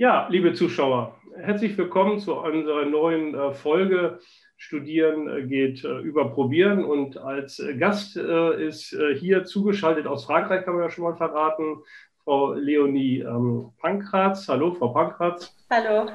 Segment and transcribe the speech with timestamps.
[0.00, 4.20] Ja, liebe Zuschauer, herzlich willkommen zu unserer neuen äh, Folge.
[4.56, 10.74] Studieren äh, geht äh, über Probieren und als Gast ist hier zugeschaltet aus Frankreich, kann
[10.74, 11.78] man ja schon mal verraten,
[12.22, 14.46] Frau Leonie ähm, Pankratz.
[14.48, 15.52] Hallo, Frau Pankratz.
[15.68, 16.08] Hallo.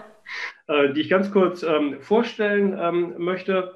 [0.96, 3.76] Die ich ganz kurz ähm, vorstellen ähm, möchte.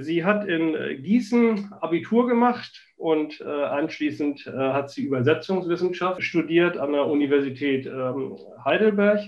[0.00, 7.86] Sie hat in Gießen Abitur gemacht und anschließend hat sie Übersetzungswissenschaft studiert an der Universität
[8.64, 9.20] Heidelberg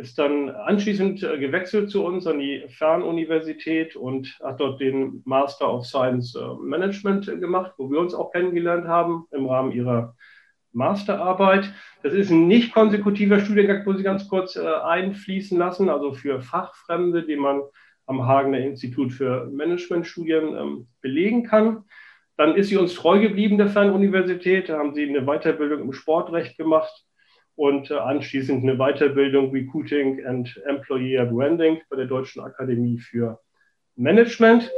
[0.00, 5.72] ist dann anschließend äh, gewechselt zu uns an die Fernuniversität und hat dort den Master
[5.72, 10.16] of Science äh, Management gemacht, wo wir uns auch kennengelernt haben im Rahmen ihrer
[10.72, 11.72] Masterarbeit.
[12.02, 16.40] Das ist ein nicht konsekutiver Studiengang, wo Sie ganz kurz äh, einfließen lassen, also für
[16.40, 17.62] Fachfremde, den man
[18.10, 21.84] am Hagener Institut für Managementstudien ähm, belegen kann.
[22.36, 24.68] Dann ist sie uns treu geblieben, der Fernuniversität.
[24.68, 26.92] Da haben sie eine Weiterbildung im Sportrecht gemacht
[27.54, 33.38] und äh, anschließend eine Weiterbildung Recruiting and Employer Branding bei der Deutschen Akademie für
[33.96, 34.70] Management.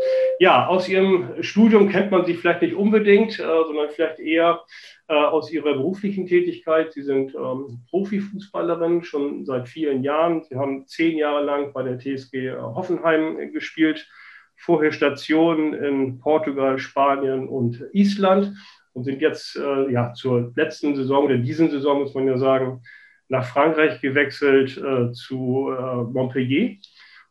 [0.43, 4.65] Ja, aus Ihrem Studium kennt man Sie vielleicht nicht unbedingt, äh, sondern vielleicht eher
[5.07, 6.93] äh, aus Ihrer beruflichen Tätigkeit.
[6.93, 10.43] Sie sind ähm, Profifußballerin schon seit vielen Jahren.
[10.43, 14.09] Sie haben zehn Jahre lang bei der TSG äh, Hoffenheim gespielt,
[14.57, 18.53] vorher Stationen in Portugal, Spanien und Island
[18.95, 22.83] und sind jetzt äh, ja, zur letzten Saison oder diesen Saison, muss man ja sagen,
[23.29, 26.79] nach Frankreich gewechselt äh, zu äh, Montpellier.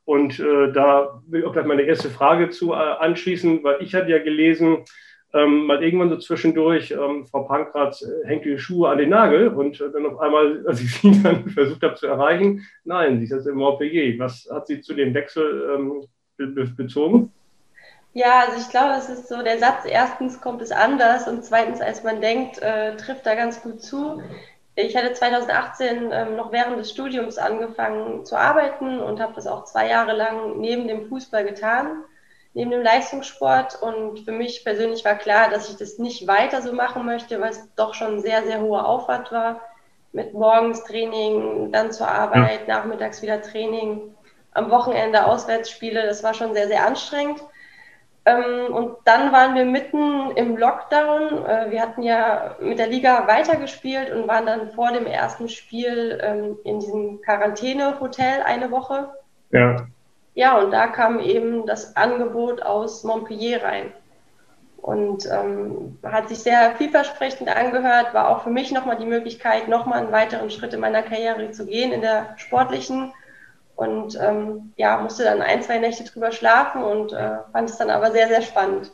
[0.05, 3.94] Und äh, da will ich auch gleich meine erste Frage zu äh, anschließen, weil ich
[3.94, 4.83] hatte ja gelesen,
[5.33, 9.47] ähm, mal irgendwann so zwischendurch, ähm, Frau Pankratz äh, hängt die Schuhe an den Nagel
[9.49, 13.31] und dann auf einmal, als ich sie dann versucht habe zu erreichen, nein, sie ist
[13.31, 14.19] jetzt im Montpellier.
[14.19, 16.03] Was hat sie zu dem Wechsel ähm,
[16.38, 17.31] be bezogen?
[18.13, 21.79] Ja, also ich glaube, es ist so, der Satz, erstens kommt es anders und zweitens,
[21.79, 24.22] als man denkt, äh, trifft da ganz gut zu.
[24.75, 29.65] Ich hatte 2018 ähm, noch während des Studiums angefangen zu arbeiten und habe das auch
[29.65, 32.03] zwei Jahre lang neben dem Fußball getan,
[32.53, 33.81] neben dem Leistungssport.
[33.81, 37.51] Und für mich persönlich war klar, dass ich das nicht weiter so machen möchte, weil
[37.51, 39.61] es doch schon sehr, sehr hoher Aufwand war.
[40.13, 42.77] Mit morgens Training, dann zur Arbeit, ja.
[42.77, 44.13] nachmittags wieder Training,
[44.53, 46.05] am Wochenende Auswärtsspiele.
[46.05, 47.41] Das war schon sehr, sehr anstrengend.
[48.25, 51.45] Ähm, und dann waren wir mitten im Lockdown.
[51.45, 56.19] Äh, wir hatten ja mit der Liga weitergespielt und waren dann vor dem ersten Spiel
[56.21, 59.09] ähm, in diesem Quarantänehotel eine Woche.
[59.51, 59.87] Ja.
[60.33, 63.91] Ja, und da kam eben das Angebot aus Montpellier rein.
[64.77, 69.99] Und ähm, hat sich sehr vielversprechend angehört, war auch für mich nochmal die Möglichkeit, nochmal
[69.99, 73.13] einen weiteren Schritt in meiner Karriere zu gehen, in der sportlichen
[73.81, 77.90] und ähm, ja, musste dann ein, zwei Nächte drüber schlafen und äh, fand es dann
[77.90, 78.92] aber sehr, sehr spannend.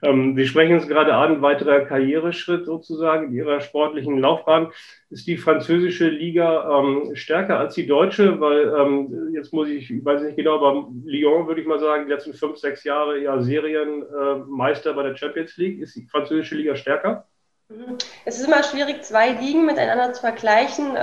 [0.00, 4.70] Ähm, Sie sprechen es gerade an, weiterer Karriereschritt sozusagen in Ihrer sportlichen Laufbahn.
[5.10, 8.38] Ist die französische Liga ähm, stärker als die deutsche?
[8.40, 12.06] Weil ähm, jetzt muss ich, ich weiß nicht genau, aber Lyon würde ich mal sagen,
[12.06, 15.80] die letzten fünf, sechs Jahre ja Serienmeister äh, bei der Champions League.
[15.80, 17.26] Ist die französische Liga stärker?
[17.70, 17.98] Mhm.
[18.24, 20.96] Es ist immer schwierig, zwei Ligen miteinander zu vergleichen.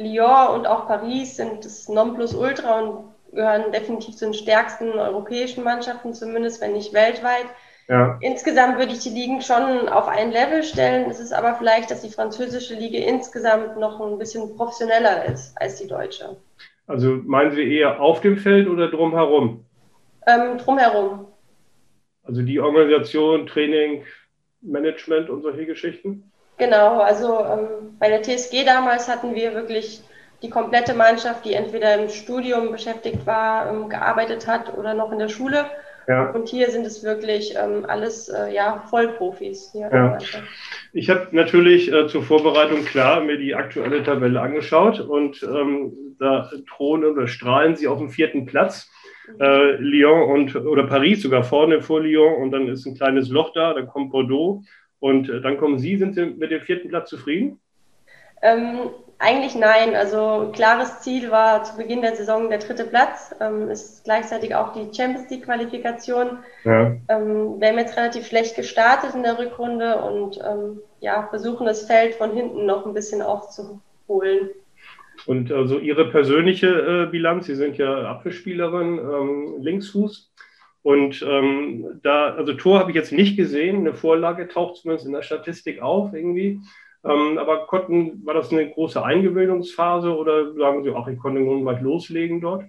[0.00, 6.14] Lyon und auch Paris sind das Nonplusultra und gehören definitiv zu den stärksten europäischen Mannschaften,
[6.14, 7.46] zumindest wenn nicht weltweit.
[7.88, 8.18] Ja.
[8.20, 11.10] Insgesamt würde ich die Ligen schon auf ein Level stellen.
[11.10, 15.76] Es ist aber vielleicht, dass die französische Liga insgesamt noch ein bisschen professioneller ist als
[15.76, 16.36] die deutsche.
[16.86, 19.64] Also meinen Sie eher auf dem Feld oder drumherum?
[20.26, 21.26] Ähm, drumherum.
[22.22, 24.04] Also die Organisation, Training,
[24.60, 26.30] Management und solche Geschichten?
[26.58, 30.02] Genau, also ähm, bei der TSG damals hatten wir wirklich
[30.42, 35.18] die komplette Mannschaft, die entweder im Studium beschäftigt war, ähm, gearbeitet hat oder noch in
[35.18, 35.66] der Schule.
[36.08, 36.30] Ja.
[36.30, 39.70] Und hier sind es wirklich ähm, alles äh, ja, Vollprofis.
[39.74, 40.18] Ja.
[40.92, 46.50] Ich habe natürlich äh, zur Vorbereitung klar mir die aktuelle Tabelle angeschaut und ähm, da
[46.68, 48.90] thronen oder strahlen sie auf dem vierten Platz.
[49.28, 49.40] Mhm.
[49.40, 53.52] Äh, Lyon und oder Paris sogar vorne vor Lyon und dann ist ein kleines Loch
[53.52, 54.64] da, dann kommt Bordeaux
[55.00, 57.60] und äh, dann kommen Sie, sind Sie mit dem vierten Platz zufrieden?
[58.42, 59.94] Ähm, eigentlich nein.
[59.94, 63.34] Also klares Ziel war zu Beginn der Saison der dritte Platz.
[63.40, 66.38] Ähm, ist gleichzeitig auch die Champions League Qualifikation.
[66.64, 66.96] Ja.
[67.08, 71.86] Ähm, wir haben jetzt relativ schlecht gestartet in der Rückrunde und ähm, ja, versuchen das
[71.86, 74.50] Feld von hinten noch ein bisschen aufzuholen.
[75.26, 80.32] Und also Ihre persönliche äh, Bilanz, Sie sind ja Abwehrspielerin, ähm, Linksfuß.
[80.82, 85.12] Und ähm, da, also Tor habe ich jetzt nicht gesehen, eine Vorlage taucht zumindest in
[85.12, 86.60] der Statistik auf irgendwie.
[87.04, 91.64] Ähm, aber konnten, war das eine große Eingewöhnungsphase oder sagen Sie, ach, ich konnte nun
[91.64, 92.64] weit loslegen dort?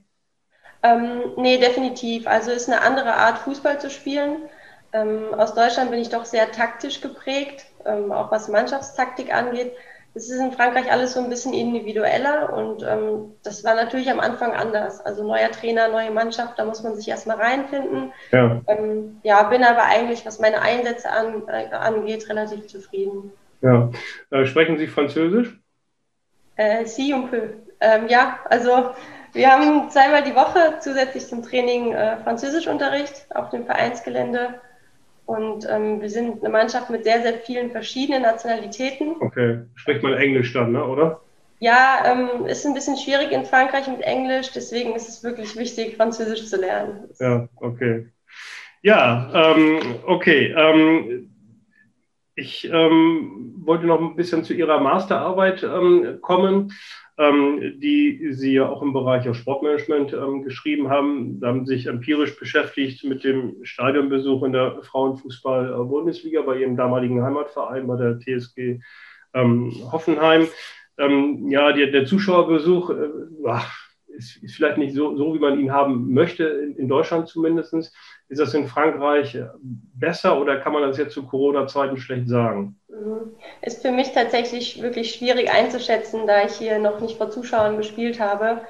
[0.84, 2.28] Ähm, nee, definitiv.
[2.28, 4.38] Also ist eine andere Art, Fußball zu spielen.
[4.94, 9.74] Ähm, aus Deutschland bin ich doch sehr taktisch geprägt, ähm, auch was Mannschaftstaktik angeht.
[10.14, 14.20] es ist in Frankreich alles so ein bisschen individueller und ähm, das war natürlich am
[14.20, 15.00] Anfang anders.
[15.06, 18.12] Also neuer Trainer, neue Mannschaft, da muss man sich erstmal reinfinden.
[18.32, 23.32] Ja, ähm, ja bin aber eigentlich, was meine Einsätze an, äh, angeht, relativ zufrieden.
[23.62, 23.92] Ja,
[24.32, 25.60] äh, sprechen Sie Französisch?
[26.56, 27.54] Äh, si un peu.
[27.80, 28.92] Ähm, ja, also
[29.34, 34.56] wir haben zweimal die Woche zusätzlich zum Training äh, Französischunterricht auf dem Vereinsgelände.
[35.26, 39.16] Und ähm, wir sind eine Mannschaft mit sehr, sehr vielen verschiedenen Nationalitäten.
[39.22, 40.84] Okay, spricht man Englisch dann, ne?
[40.84, 41.22] oder?
[41.60, 45.96] Ja, ähm, ist ein bisschen schwierig in Frankreich mit Englisch, deswegen ist es wirklich wichtig,
[45.96, 47.08] Französisch zu lernen.
[47.20, 48.08] Ja, okay.
[48.82, 50.54] Ja, ähm, okay.
[50.58, 51.31] Ähm,
[52.36, 56.72] ich ähm, wollte noch ein bisschen zu Ihrer Masterarbeit ähm, kommen
[57.22, 61.40] ähm, die Sie ja auch im Bereich auch Sportmanagement ähm, geschrieben haben.
[61.40, 67.86] Da haben sich empirisch beschäftigt mit dem Stadionbesuch in der Frauenfußball-Bundesliga bei Ihrem damaligen Heimatverein,
[67.86, 68.80] bei der TSG
[69.34, 70.48] ähm, Hoffenheim.
[70.98, 73.10] Ähm, ja, der, der Zuschauerbesuch äh,
[74.22, 77.74] ist, ist, vielleicht nicht so, so, wie man ihn haben möchte, in, in Deutschland zumindest.
[77.74, 82.80] Ist das in Frankreich besser oder kann man das jetzt zu Corona-Zeiten schlecht sagen?
[82.90, 83.34] Mhm.
[83.62, 88.20] Ist für mich tatsächlich wirklich schwierig einzuschätzen, da ich hier noch nicht vor Zuschauern gespielt
[88.20, 88.62] habe.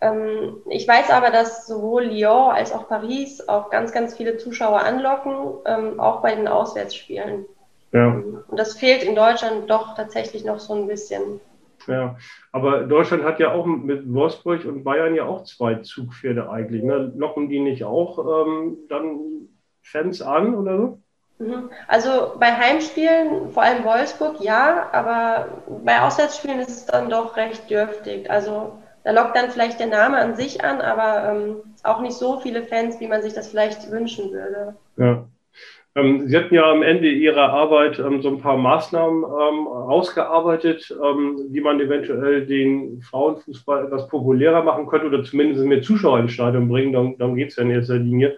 [0.00, 4.80] Ähm, ich weiß aber, dass sowohl Lyon als auch Paris auch ganz, ganz viele Zuschauer
[4.80, 5.36] anlocken,
[5.66, 7.46] ähm, auch bei den Auswärtsspielen.
[7.92, 8.08] Ja.
[8.48, 11.40] Und das fehlt in Deutschland doch tatsächlich noch so ein bisschen.
[11.86, 12.16] Ja,
[12.52, 16.82] aber Deutschland hat ja auch mit Wolfsburg und Bayern ja auch zwei Zugpferde eigentlich.
[16.82, 17.12] Ne?
[17.16, 19.48] Locken die nicht auch ähm, dann
[19.82, 20.98] Fans an oder so?
[21.38, 21.70] Mhm.
[21.88, 25.48] Also bei Heimspielen, vor allem Wolfsburg, ja, aber
[25.84, 28.30] bei Auswärtsspielen ist es dann doch recht dürftig.
[28.30, 32.40] Also da lockt dann vielleicht der Name an sich an, aber ähm, auch nicht so
[32.40, 34.76] viele Fans, wie man sich das vielleicht wünschen würde.
[34.96, 35.26] Ja.
[35.96, 40.90] Ähm, Sie hatten ja am Ende Ihrer Arbeit ähm, so ein paar Maßnahmen ähm, ausgearbeitet,
[40.90, 46.32] ähm, wie man eventuell den Frauenfußball etwas populärer machen könnte oder zumindest mehr Zuschauer ins
[46.32, 46.92] Stadion bringen.
[46.92, 48.36] Darum, darum geht es ja in erster Linie.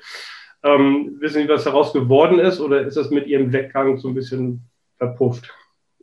[0.62, 4.14] Ähm, wissen Sie, was daraus geworden ist oder ist das mit Ihrem Weggang so ein
[4.14, 4.68] bisschen
[4.98, 5.50] verpufft?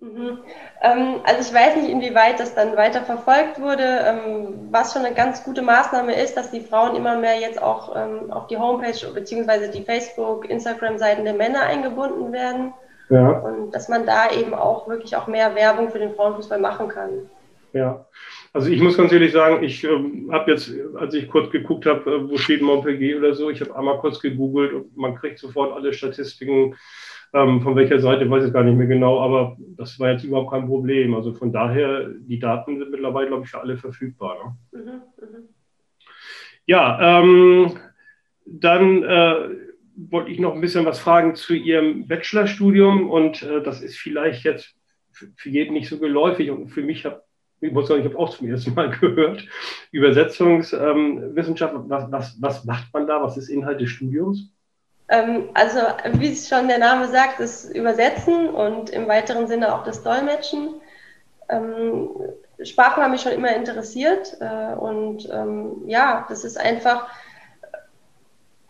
[0.03, 0.39] Mhm.
[0.81, 4.01] Ähm, also ich weiß nicht, inwieweit das dann weiter verfolgt wurde.
[4.05, 7.95] Ähm, was schon eine ganz gute Maßnahme ist, dass die Frauen immer mehr jetzt auch
[7.95, 9.69] ähm, auf die Homepage bzw.
[9.69, 12.73] die Facebook, Instagram-Seiten der Männer eingebunden werden.
[13.09, 13.29] Ja.
[13.29, 17.29] Und dass man da eben auch wirklich auch mehr Werbung für den Frauenfußball machen kann.
[17.71, 18.05] Ja,
[18.53, 22.09] also ich muss ganz ehrlich sagen, ich ähm, habe jetzt, als ich kurz geguckt habe,
[22.09, 25.73] äh, wo steht Montpellier oder so, ich habe einmal kurz gegoogelt und man kriegt sofort
[25.73, 26.75] alle Statistiken,
[27.33, 30.51] ähm, von welcher Seite weiß ich gar nicht mehr genau, aber das war jetzt überhaupt
[30.51, 31.15] kein Problem.
[31.15, 34.57] Also von daher, die Daten sind mittlerweile, glaube ich, für alle verfügbar.
[34.71, 34.79] Ne?
[34.79, 35.39] Mhm, mh.
[36.67, 37.71] Ja, ähm,
[38.45, 39.35] dann äh,
[39.95, 44.43] wollte ich noch ein bisschen was fragen zu Ihrem Bachelorstudium und äh, das ist vielleicht
[44.43, 44.75] jetzt
[45.35, 47.23] für jeden nicht so geläufig und für mich habe
[47.63, 49.45] ich muss sagen, ich habe auch zum ersten Mal gehört,
[49.91, 53.21] Übersetzungswissenschaft, ähm, was, was, was macht man da?
[53.21, 54.49] Was ist Inhalt des Studiums?
[55.09, 55.79] Ähm, also,
[56.13, 60.75] wie es schon der Name sagt, das Übersetzen und im weiteren Sinne auch das Dolmetschen.
[61.49, 62.09] Ähm,
[62.63, 67.07] Sprachen haben mich schon immer interessiert äh, und ähm, ja, das ist einfach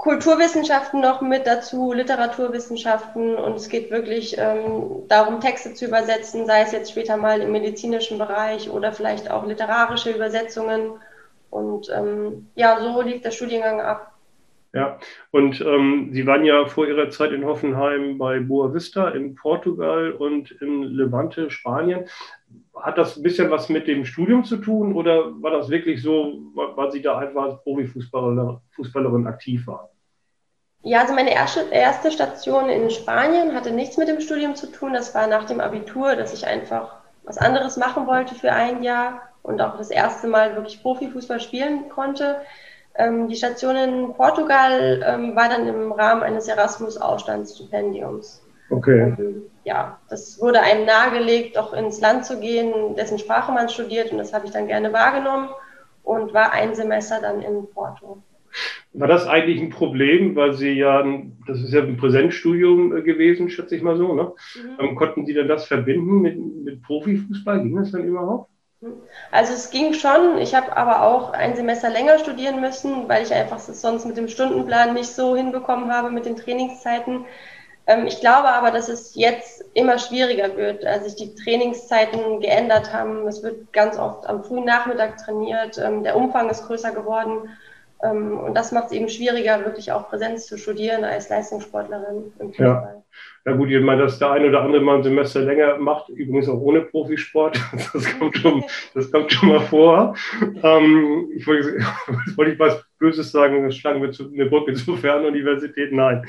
[0.03, 6.63] Kulturwissenschaften noch mit dazu, Literaturwissenschaften und es geht wirklich ähm, darum, Texte zu übersetzen, sei
[6.63, 10.99] es jetzt später mal im medizinischen Bereich oder vielleicht auch literarische Übersetzungen.
[11.51, 14.11] Und ähm, ja, so lief der Studiengang ab.
[14.73, 14.99] Ja,
[15.31, 20.11] und ähm, Sie waren ja vor Ihrer Zeit in Hoffenheim bei Boa Vista in Portugal
[20.11, 22.09] und in Levante, Spanien.
[22.75, 26.41] Hat das ein bisschen was mit dem Studium zu tun oder war das wirklich so,
[26.55, 29.92] weil Sie da einfach als Profifußballerin aktiv waren?
[30.83, 34.93] Ja, also meine erste, erste Station in Spanien hatte nichts mit dem Studium zu tun.
[34.93, 39.21] Das war nach dem Abitur, dass ich einfach was anderes machen wollte für ein Jahr
[39.43, 42.41] und auch das erste Mal wirklich Profifußball spielen konnte.
[42.95, 48.41] Ähm, die Station in Portugal ähm, war dann im Rahmen eines Erasmus-Auslandsstipendiums.
[48.69, 49.15] Okay.
[49.17, 54.11] Ähm, ja, das wurde einem nahegelegt, doch ins Land zu gehen, dessen Sprache man studiert
[54.11, 55.49] und das habe ich dann gerne wahrgenommen
[56.03, 58.17] und war ein Semester dann in Porto.
[58.93, 61.03] War das eigentlich ein Problem, weil Sie ja,
[61.47, 64.33] das ist ja ein Präsenzstudium äh, gewesen, schätze ich mal so, ne?
[64.55, 64.77] Mhm.
[64.79, 67.61] Ähm, konnten Sie denn das verbinden mit, mit Profifußball?
[67.61, 68.49] Ging das dann überhaupt?
[69.31, 70.37] Also es ging schon.
[70.37, 74.27] Ich habe aber auch ein Semester länger studieren müssen, weil ich einfach sonst mit dem
[74.27, 77.25] Stundenplan nicht so hinbekommen habe mit den Trainingszeiten.
[77.87, 82.93] Ähm, ich glaube aber, dass es jetzt immer schwieriger wird, als sich die Trainingszeiten geändert
[82.93, 83.27] haben.
[83.27, 85.77] Es wird ganz oft am frühen Nachmittag trainiert.
[85.77, 87.49] Ähm, der Umfang ist größer geworden.
[88.03, 92.53] Ähm, und das macht es eben schwieriger, wirklich auch Präsenz zu studieren als Leistungssportlerin im
[92.53, 92.65] Fußball.
[92.65, 93.03] Ja.
[93.45, 96.47] Ja gut, ich meine, dass der eine oder andere mal ein Semester länger macht, übrigens
[96.47, 97.59] auch ohne Profisport,
[97.93, 100.15] das kommt schon, das kommt schon mal vor.
[100.63, 101.79] Ähm, ich wollte,
[102.37, 106.25] wollte ich was Böses sagen, das schlagen wir zu, eine Brücke zur Fernuniversität, nein.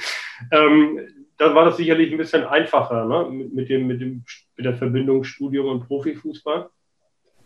[0.50, 1.00] Ähm,
[1.38, 3.30] da war das sicherlich ein bisschen einfacher, ne?
[3.30, 4.24] mit, mit, dem, mit, dem,
[4.56, 6.68] mit der Verbindung Studium und Profifußball.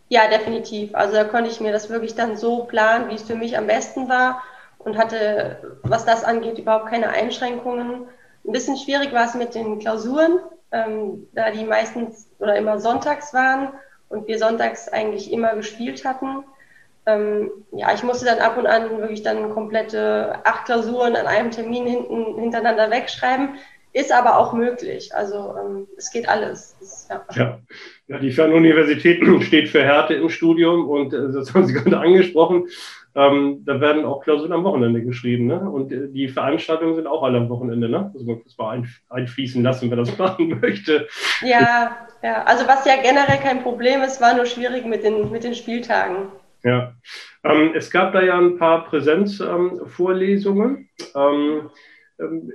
[0.09, 0.95] Ja, definitiv.
[0.95, 3.67] Also da konnte ich mir das wirklich dann so planen, wie es für mich am
[3.67, 4.41] besten war
[4.79, 8.07] und hatte, was das angeht, überhaupt keine Einschränkungen.
[8.45, 10.39] Ein bisschen schwierig war es mit den Klausuren,
[10.71, 13.69] ähm, da die meistens oder immer sonntags waren
[14.09, 16.43] und wir sonntags eigentlich immer gespielt hatten.
[17.05, 21.51] Ähm, ja, ich musste dann ab und an wirklich dann komplette acht Klausuren an einem
[21.51, 23.57] Termin hinten, hintereinander wegschreiben.
[23.91, 25.09] Ist aber auch möglich.
[25.15, 26.75] Also ähm, es geht alles.
[26.79, 27.25] Das, ja.
[27.35, 27.59] ja.
[28.07, 28.19] Ja.
[28.19, 32.67] die Fernuniversität steht für Härte im Studium und äh, das haben Sie gerade angesprochen.
[33.15, 35.47] Ähm, da werden auch Klausuren am Wochenende geschrieben.
[35.47, 35.59] Ne?
[35.59, 37.89] Und äh, die Veranstaltungen sind auch alle am Wochenende.
[37.89, 38.11] Ne?
[38.13, 41.07] Also man muss mal ein, einfließen lassen, wer das machen möchte.
[41.41, 45.43] Ja, ja, also was ja generell kein Problem ist, war nur schwierig mit den, mit
[45.43, 46.27] den Spieltagen.
[46.63, 46.93] Ja,
[47.43, 50.89] ähm, es gab da ja ein paar Präsenzvorlesungen.
[51.15, 51.71] Ähm,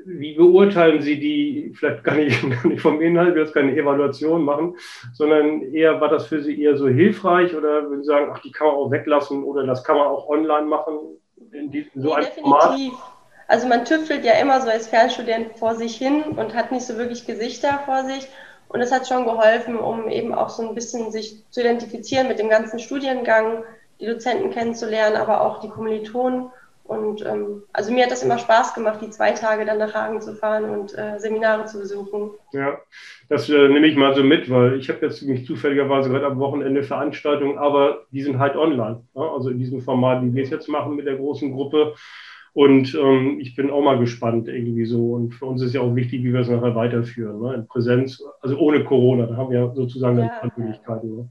[0.05, 4.45] wie beurteilen Sie die, vielleicht gar nicht, gar nicht vom Inhalt, wir jetzt keine Evaluation
[4.45, 4.77] machen,
[5.13, 8.53] sondern eher, war das für Sie eher so hilfreich oder würden Sie sagen, ach, die
[8.53, 10.99] kann man auch weglassen oder das kann man auch online machen
[11.53, 12.43] in diesem so nee, definitiv.
[12.43, 13.15] Format?
[13.47, 16.97] Also man tüftelt ja immer so als Fernstudent vor sich hin und hat nicht so
[16.97, 18.27] wirklich Gesichter vor sich.
[18.69, 22.39] Und es hat schon geholfen, um eben auch so ein bisschen sich zu identifizieren mit
[22.39, 23.63] dem ganzen Studiengang,
[24.01, 26.51] die Dozenten kennenzulernen, aber auch die Kommilitonen.
[26.85, 30.21] Und ähm, also mir hat das immer Spaß gemacht, die zwei Tage dann nach Hagen
[30.21, 32.33] zu fahren und äh, Seminare zu besuchen.
[32.53, 32.79] Ja,
[33.31, 36.39] das äh, nehme ich mal so mit, weil ich habe jetzt nicht zufälligerweise gerade am
[36.39, 39.03] Wochenende Veranstaltungen, aber die sind halt online.
[39.15, 39.23] Ja?
[39.33, 41.95] Also in diesem Format, wie wir es jetzt machen mit der großen Gruppe.
[42.53, 45.15] Und ähm, ich bin auch mal gespannt irgendwie so.
[45.15, 47.41] Und für uns ist ja auch wichtig, wie wir es nachher weiterführen.
[47.41, 47.55] Ne?
[47.55, 50.31] In Präsenz, also ohne Corona, da haben wir sozusagen ja.
[50.57, 51.17] Möglichkeiten.
[51.17, 51.31] Ne?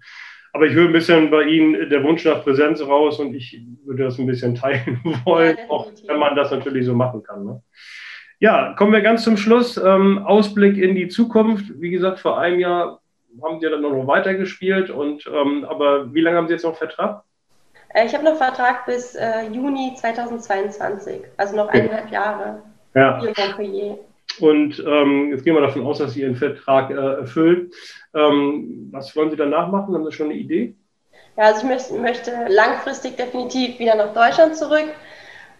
[0.53, 4.03] Aber ich höre ein bisschen bei Ihnen der Wunsch nach Präsenz raus und ich würde
[4.03, 7.43] das ein bisschen teilen wollen, ja, auch wenn man das natürlich so machen kann.
[7.43, 7.62] Ne?
[8.39, 9.77] Ja, kommen wir ganz zum Schluss.
[9.77, 11.65] Ähm, Ausblick in die Zukunft.
[11.81, 13.01] Wie gesagt, vor einem Jahr
[13.41, 14.89] haben Sie dann noch weitergespielt.
[14.89, 17.24] Und, ähm, aber wie lange haben Sie jetzt noch Vertrag?
[17.93, 22.62] Äh, ich habe noch Vertrag bis äh, Juni 2022, also noch eineinhalb Jahre.
[22.93, 23.19] Ja.
[24.40, 27.72] Und ähm, jetzt gehen wir davon aus, dass Sie Ihren Vertrag äh, erfüllen.
[28.13, 29.94] Ähm, was wollen Sie danach machen?
[29.94, 30.75] Haben Sie schon eine Idee?
[31.38, 34.88] Ja, also ich möchte, langfristig definitiv wieder nach Deutschland zurück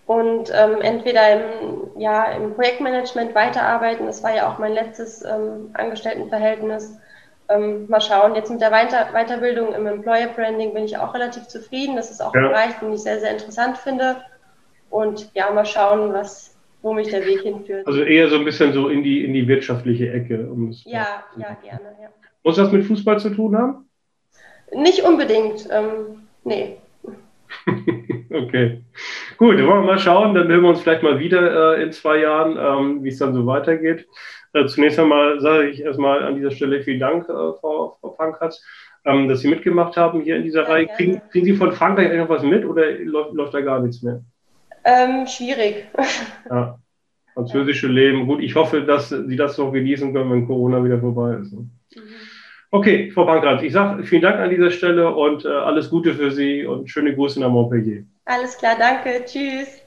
[0.06, 4.06] und ähm, entweder im, ja, im Projektmanagement weiterarbeiten.
[4.06, 6.98] Das war ja auch mein letztes ähm, Angestelltenverhältnis.
[7.50, 8.36] Ähm, mal schauen.
[8.36, 11.96] Jetzt mit der Weiter Weiterbildung im Employer Branding bin ich auch relativ zufrieden.
[11.96, 12.42] Das ist auch ja.
[12.42, 14.18] ein Bereich, den ich sehr, sehr interessant finde.
[14.89, 16.52] Und ja, mal schauen, was,
[16.84, 17.88] wo mich der Weg hinführt.
[17.88, 20.52] Also eher so ein bisschen so in die, in die wirtschaftliche Ecke.
[20.52, 21.96] Um ja, ja, gerne.
[22.02, 22.10] Ja.
[22.44, 23.90] Muss das mit Fußball zu tun haben?
[24.75, 25.68] Nicht unbedingt.
[25.72, 26.78] Ähm, nee.
[28.30, 28.82] okay.
[29.38, 30.36] Gut, dann wollen wir mal schauen.
[30.36, 33.34] Dann hören wir uns vielleicht mal wieder äh, in zwei Jahren, ähm, wie es dann
[33.34, 34.06] so weitergeht.
[34.52, 38.62] Äh, zunächst einmal sage ich erstmal an dieser Stelle vielen Dank, äh, Frau, Frau Pankratz,
[39.06, 40.88] ähm, dass Sie mitgemacht haben hier in dieser ja, Reihe.
[40.88, 44.22] Kriegen, kriegen, Sie von Frankreich irgendwas mit oder läuft, läuft da gar nichts mehr?
[44.84, 45.88] Ähm, schwierig.
[46.50, 46.80] Ja.
[47.34, 48.28] Französische Leben.
[48.28, 51.52] Gut, ich hoffe, dass Sie das noch genießen können, wenn Corona wieder vorbei ist.
[51.52, 51.62] Ne?
[51.96, 52.02] Mhm.
[52.70, 56.32] Okay, Frau Pankratz, ich sage vielen Dank an dieser Stelle und äh, alles Gute für
[56.32, 58.04] Sie und schöne Grüße nach Montpellier.
[58.25, 59.24] Alles klar, danke.
[59.25, 59.83] Tschüss.